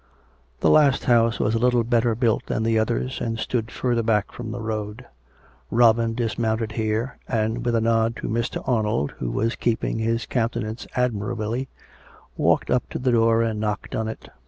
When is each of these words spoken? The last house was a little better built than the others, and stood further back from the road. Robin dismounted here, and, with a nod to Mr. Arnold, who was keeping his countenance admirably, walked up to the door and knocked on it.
The 0.61 0.71
last 0.71 1.03
house 1.03 1.39
was 1.39 1.53
a 1.53 1.59
little 1.59 1.83
better 1.83 2.15
built 2.15 2.47
than 2.47 2.63
the 2.63 2.79
others, 2.79 3.21
and 3.21 3.37
stood 3.37 3.69
further 3.69 4.01
back 4.01 4.31
from 4.31 4.49
the 4.49 4.59
road. 4.59 5.05
Robin 5.69 6.15
dismounted 6.15 6.71
here, 6.71 7.19
and, 7.27 7.63
with 7.63 7.75
a 7.75 7.81
nod 7.81 8.15
to 8.15 8.27
Mr. 8.27 8.67
Arnold, 8.67 9.11
who 9.19 9.29
was 9.29 9.55
keeping 9.55 9.99
his 9.99 10.25
countenance 10.25 10.87
admirably, 10.95 11.69
walked 12.35 12.71
up 12.71 12.89
to 12.89 12.97
the 12.97 13.11
door 13.11 13.43
and 13.43 13.59
knocked 13.59 13.93
on 13.95 14.07
it. 14.07 14.27